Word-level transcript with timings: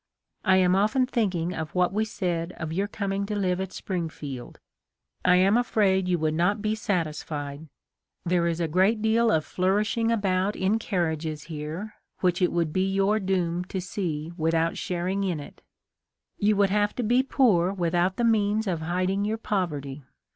I 0.43 0.55
am 0.57 0.75
often 0.75 1.05
think 1.05 1.35
ing 1.35 1.53
of 1.53 1.75
what 1.75 1.93
we 1.93 2.05
said 2.05 2.53
of 2.53 2.73
your 2.73 2.87
coming 2.87 3.27
to 3.27 3.35
live 3.35 3.61
at 3.61 3.71
Springfield. 3.71 4.59
I 5.23 5.35
am 5.35 5.55
afraid 5.57 6.07
you 6.07 6.17
would 6.17 6.33
not 6.33 6.59
be 6.59 6.73
satis 6.73 7.21
THE 7.21 7.33
LIFE 7.35 7.41
OF 7.41 7.45
LINCOLN. 7.45 7.57
1 7.59 7.59
5 8.25 8.29
3 8.29 8.29
fied. 8.29 8.29
There 8.31 8.47
is 8.47 8.59
a 8.59 8.67
great 8.67 9.01
deal 9.03 9.29
of 9.31 9.45
flourishing 9.45 10.11
about 10.11 10.55
in 10.55 10.79
carriages 10.79 11.43
here, 11.43 11.93
which 12.21 12.41
it 12.41 12.51
would 12.51 12.73
be 12.73 12.91
your 12.91 13.19
doom 13.19 13.63
to 13.65 13.79
see 13.79 14.33
without 14.37 14.75
sharing 14.75 15.23
in 15.23 15.39
it. 15.39 15.61
You 16.39 16.55
would 16.55 16.71
have 16.71 16.95
to 16.95 17.03
be 17.03 17.21
poor 17.21 17.71
without 17.71 18.15
the 18.15 18.23
means 18.23 18.65
of 18.65 18.81
hiding 18.81 19.23
your 19.23 19.37
poverty. 19.37 20.01